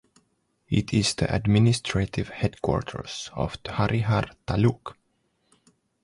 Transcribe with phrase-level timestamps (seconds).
[0.67, 4.95] It is the administrative headquarters of the Harihar Taluk.